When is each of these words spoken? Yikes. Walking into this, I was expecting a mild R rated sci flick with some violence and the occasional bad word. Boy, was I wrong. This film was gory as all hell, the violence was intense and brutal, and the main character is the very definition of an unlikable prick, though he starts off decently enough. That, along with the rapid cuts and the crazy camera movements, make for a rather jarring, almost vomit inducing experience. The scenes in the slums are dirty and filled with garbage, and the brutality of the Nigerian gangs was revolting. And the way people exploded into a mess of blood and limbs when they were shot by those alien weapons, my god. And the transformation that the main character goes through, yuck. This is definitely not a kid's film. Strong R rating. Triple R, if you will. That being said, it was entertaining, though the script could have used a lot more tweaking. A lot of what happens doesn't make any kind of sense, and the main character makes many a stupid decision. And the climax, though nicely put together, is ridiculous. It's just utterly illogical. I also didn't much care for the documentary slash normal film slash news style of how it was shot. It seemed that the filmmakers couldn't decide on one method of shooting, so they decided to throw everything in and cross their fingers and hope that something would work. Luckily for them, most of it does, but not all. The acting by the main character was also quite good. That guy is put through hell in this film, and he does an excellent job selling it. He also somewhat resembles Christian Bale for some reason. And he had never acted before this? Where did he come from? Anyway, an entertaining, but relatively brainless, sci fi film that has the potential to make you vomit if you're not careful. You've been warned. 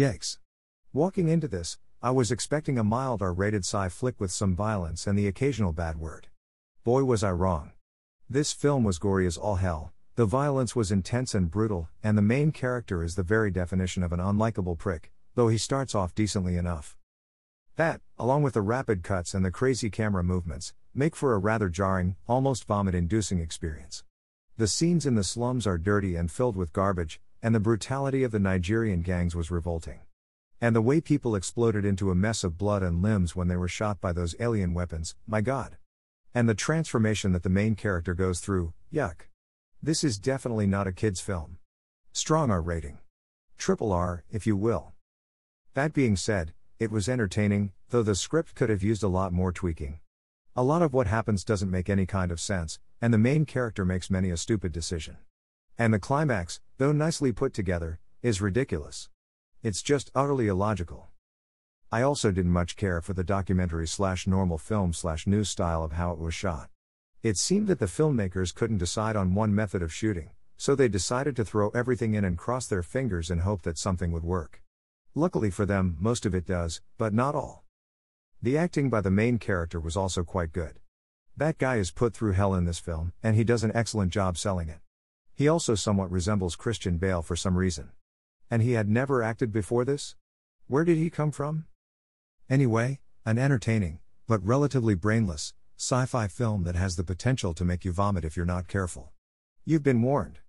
Yikes. 0.00 0.38
Walking 0.94 1.28
into 1.28 1.46
this, 1.46 1.76
I 2.00 2.10
was 2.10 2.32
expecting 2.32 2.78
a 2.78 2.82
mild 2.82 3.20
R 3.20 3.34
rated 3.34 3.66
sci 3.66 3.90
flick 3.90 4.18
with 4.18 4.30
some 4.30 4.56
violence 4.56 5.06
and 5.06 5.18
the 5.18 5.26
occasional 5.26 5.74
bad 5.74 5.98
word. 5.98 6.28
Boy, 6.84 7.04
was 7.04 7.22
I 7.22 7.32
wrong. 7.32 7.72
This 8.26 8.50
film 8.50 8.82
was 8.82 8.98
gory 8.98 9.26
as 9.26 9.36
all 9.36 9.56
hell, 9.56 9.92
the 10.14 10.24
violence 10.24 10.74
was 10.74 10.90
intense 10.90 11.34
and 11.34 11.50
brutal, 11.50 11.90
and 12.02 12.16
the 12.16 12.22
main 12.22 12.50
character 12.50 13.04
is 13.04 13.14
the 13.14 13.22
very 13.22 13.50
definition 13.50 14.02
of 14.02 14.10
an 14.10 14.20
unlikable 14.20 14.78
prick, 14.78 15.12
though 15.34 15.48
he 15.48 15.58
starts 15.58 15.94
off 15.94 16.14
decently 16.14 16.56
enough. 16.56 16.96
That, 17.76 18.00
along 18.18 18.42
with 18.42 18.54
the 18.54 18.62
rapid 18.62 19.02
cuts 19.02 19.34
and 19.34 19.44
the 19.44 19.50
crazy 19.50 19.90
camera 19.90 20.24
movements, 20.24 20.72
make 20.94 21.14
for 21.14 21.34
a 21.34 21.38
rather 21.38 21.68
jarring, 21.68 22.16
almost 22.26 22.64
vomit 22.64 22.94
inducing 22.94 23.38
experience. 23.38 24.02
The 24.56 24.66
scenes 24.66 25.04
in 25.04 25.14
the 25.14 25.24
slums 25.24 25.66
are 25.66 25.76
dirty 25.76 26.16
and 26.16 26.30
filled 26.30 26.56
with 26.56 26.72
garbage, 26.72 27.20
and 27.42 27.54
the 27.54 27.60
brutality 27.60 28.22
of 28.22 28.32
the 28.32 28.38
Nigerian 28.38 29.02
gangs 29.02 29.34
was 29.34 29.50
revolting. 29.50 30.00
And 30.60 30.76
the 30.76 30.82
way 30.82 31.00
people 31.00 31.34
exploded 31.34 31.84
into 31.84 32.10
a 32.10 32.14
mess 32.14 32.44
of 32.44 32.58
blood 32.58 32.82
and 32.82 33.00
limbs 33.00 33.34
when 33.34 33.48
they 33.48 33.56
were 33.56 33.68
shot 33.68 34.00
by 34.00 34.12
those 34.12 34.34
alien 34.38 34.74
weapons, 34.74 35.14
my 35.26 35.40
god. 35.40 35.78
And 36.34 36.48
the 36.48 36.54
transformation 36.54 37.32
that 37.32 37.42
the 37.42 37.48
main 37.48 37.74
character 37.74 38.14
goes 38.14 38.40
through, 38.40 38.74
yuck. 38.92 39.22
This 39.82 40.04
is 40.04 40.18
definitely 40.18 40.66
not 40.66 40.86
a 40.86 40.92
kid's 40.92 41.20
film. 41.20 41.58
Strong 42.12 42.50
R 42.50 42.60
rating. 42.60 42.98
Triple 43.56 43.92
R, 43.92 44.24
if 44.30 44.46
you 44.46 44.56
will. 44.56 44.92
That 45.74 45.94
being 45.94 46.16
said, 46.16 46.52
it 46.78 46.90
was 46.90 47.08
entertaining, 47.08 47.72
though 47.88 48.02
the 48.02 48.14
script 48.14 48.54
could 48.54 48.68
have 48.68 48.82
used 48.82 49.02
a 49.02 49.08
lot 49.08 49.32
more 49.32 49.52
tweaking. 49.52 50.00
A 50.54 50.62
lot 50.62 50.82
of 50.82 50.92
what 50.92 51.06
happens 51.06 51.44
doesn't 51.44 51.70
make 51.70 51.88
any 51.88 52.04
kind 52.04 52.30
of 52.30 52.40
sense, 52.40 52.78
and 53.00 53.14
the 53.14 53.18
main 53.18 53.46
character 53.46 53.84
makes 53.84 54.10
many 54.10 54.30
a 54.30 54.36
stupid 54.36 54.72
decision. 54.72 55.16
And 55.80 55.94
the 55.94 55.98
climax, 55.98 56.60
though 56.76 56.92
nicely 56.92 57.32
put 57.32 57.54
together, 57.54 58.00
is 58.20 58.42
ridiculous. 58.42 59.08
It's 59.62 59.80
just 59.80 60.10
utterly 60.14 60.46
illogical. 60.46 61.08
I 61.90 62.02
also 62.02 62.30
didn't 62.30 62.52
much 62.52 62.76
care 62.76 63.00
for 63.00 63.14
the 63.14 63.24
documentary 63.24 63.88
slash 63.88 64.26
normal 64.26 64.58
film 64.58 64.92
slash 64.92 65.26
news 65.26 65.48
style 65.48 65.82
of 65.82 65.92
how 65.92 66.12
it 66.12 66.18
was 66.18 66.34
shot. 66.34 66.68
It 67.22 67.38
seemed 67.38 67.66
that 67.68 67.78
the 67.78 67.86
filmmakers 67.86 68.54
couldn't 68.54 68.76
decide 68.76 69.16
on 69.16 69.34
one 69.34 69.54
method 69.54 69.80
of 69.80 69.90
shooting, 69.90 70.32
so 70.58 70.74
they 70.74 70.86
decided 70.86 71.34
to 71.36 71.46
throw 71.46 71.70
everything 71.70 72.12
in 72.12 72.26
and 72.26 72.36
cross 72.36 72.66
their 72.66 72.82
fingers 72.82 73.30
and 73.30 73.40
hope 73.40 73.62
that 73.62 73.78
something 73.78 74.12
would 74.12 74.22
work. 74.22 74.62
Luckily 75.14 75.48
for 75.48 75.64
them, 75.64 75.96
most 75.98 76.26
of 76.26 76.34
it 76.34 76.44
does, 76.44 76.82
but 76.98 77.14
not 77.14 77.34
all. 77.34 77.64
The 78.42 78.58
acting 78.58 78.90
by 78.90 79.00
the 79.00 79.10
main 79.10 79.38
character 79.38 79.80
was 79.80 79.96
also 79.96 80.24
quite 80.24 80.52
good. 80.52 80.78
That 81.38 81.56
guy 81.56 81.76
is 81.76 81.90
put 81.90 82.12
through 82.12 82.32
hell 82.32 82.54
in 82.54 82.66
this 82.66 82.78
film, 82.78 83.14
and 83.22 83.34
he 83.34 83.44
does 83.44 83.64
an 83.64 83.72
excellent 83.74 84.12
job 84.12 84.36
selling 84.36 84.68
it. 84.68 84.80
He 85.40 85.48
also 85.48 85.74
somewhat 85.74 86.10
resembles 86.10 86.54
Christian 86.54 86.98
Bale 86.98 87.22
for 87.22 87.34
some 87.34 87.56
reason. 87.56 87.92
And 88.50 88.60
he 88.60 88.72
had 88.72 88.90
never 88.90 89.22
acted 89.22 89.50
before 89.50 89.86
this? 89.86 90.14
Where 90.66 90.84
did 90.84 90.98
he 90.98 91.08
come 91.08 91.30
from? 91.30 91.64
Anyway, 92.50 93.00
an 93.24 93.38
entertaining, 93.38 94.00
but 94.28 94.44
relatively 94.44 94.94
brainless, 94.94 95.54
sci 95.78 96.04
fi 96.04 96.28
film 96.28 96.64
that 96.64 96.74
has 96.74 96.96
the 96.96 97.04
potential 97.04 97.54
to 97.54 97.64
make 97.64 97.86
you 97.86 97.90
vomit 97.90 98.22
if 98.22 98.36
you're 98.36 98.44
not 98.44 98.68
careful. 98.68 99.14
You've 99.64 99.82
been 99.82 100.02
warned. 100.02 100.40